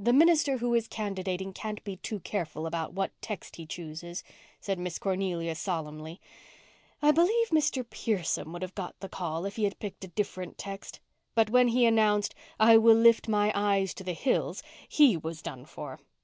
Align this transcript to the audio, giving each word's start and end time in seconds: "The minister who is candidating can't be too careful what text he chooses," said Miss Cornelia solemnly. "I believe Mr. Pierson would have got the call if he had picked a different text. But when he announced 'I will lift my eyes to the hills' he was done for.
"The 0.00 0.12
minister 0.12 0.56
who 0.58 0.74
is 0.74 0.88
candidating 0.88 1.52
can't 1.52 1.84
be 1.84 1.96
too 1.98 2.18
careful 2.18 2.64
what 2.68 3.12
text 3.22 3.54
he 3.54 3.66
chooses," 3.66 4.24
said 4.60 4.80
Miss 4.80 4.98
Cornelia 4.98 5.54
solemnly. 5.54 6.20
"I 7.00 7.12
believe 7.12 7.50
Mr. 7.50 7.88
Pierson 7.88 8.50
would 8.52 8.62
have 8.62 8.74
got 8.74 8.98
the 8.98 9.08
call 9.08 9.44
if 9.44 9.54
he 9.54 9.62
had 9.62 9.78
picked 9.78 10.02
a 10.04 10.08
different 10.08 10.58
text. 10.58 10.98
But 11.36 11.50
when 11.50 11.68
he 11.68 11.86
announced 11.86 12.34
'I 12.58 12.78
will 12.78 12.96
lift 12.96 13.28
my 13.28 13.52
eyes 13.54 13.94
to 13.94 14.02
the 14.02 14.12
hills' 14.12 14.60
he 14.88 15.16
was 15.16 15.40
done 15.40 15.66
for. 15.66 16.00